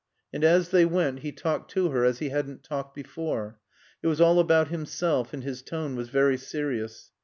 [0.33, 3.59] And as they went he talked to her as he hadn't talked before.
[4.01, 7.11] It was all about himself and his tone was very serious.